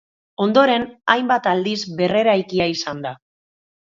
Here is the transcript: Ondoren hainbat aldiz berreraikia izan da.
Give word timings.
Ondoren 0.43 0.85
hainbat 1.13 1.49
aldiz 1.51 1.77
berreraikia 1.99 2.67
izan 2.77 3.05
da. 3.05 3.13